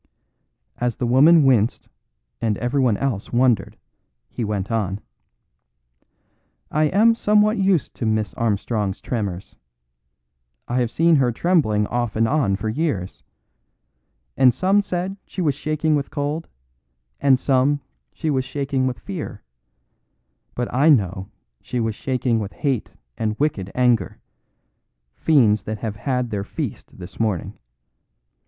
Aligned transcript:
As 0.79 0.95
the 0.95 1.05
woman 1.05 1.43
winced 1.43 1.87
and 2.41 2.57
everyone 2.57 2.97
else 2.97 3.31
wondered, 3.31 3.77
he 4.31 4.43
went 4.43 4.71
on: 4.71 4.99
"I 6.71 6.85
am 6.85 7.13
somewhat 7.13 7.59
used 7.59 7.93
to 7.97 8.07
Miss 8.07 8.33
Armstrong's 8.33 8.99
tremors. 8.99 9.57
I 10.67 10.79
have 10.79 10.89
seen 10.89 11.17
her 11.17 11.31
trembling 11.31 11.85
off 11.85 12.15
and 12.15 12.27
on 12.27 12.55
for 12.55 12.67
years. 12.67 13.21
And 14.35 14.55
some 14.55 14.81
said 14.81 15.17
she 15.27 15.39
was 15.39 15.53
shaking 15.53 15.95
with 15.95 16.09
cold 16.09 16.47
and 17.19 17.37
some 17.39 17.79
she 18.11 18.31
was 18.31 18.43
shaking 18.43 18.87
with 18.87 18.97
fear, 18.97 19.43
but 20.55 20.67
I 20.73 20.89
know 20.89 21.29
she 21.61 21.79
was 21.79 21.93
shaking 21.93 22.39
with 22.39 22.53
hate 22.53 22.95
and 23.19 23.37
wicked 23.37 23.71
anger 23.75 24.17
fiends 25.13 25.61
that 25.65 25.77
have 25.77 25.95
had 25.97 26.31
their 26.31 26.43
feast 26.43 26.97
this 26.97 27.19
morning. 27.19 27.55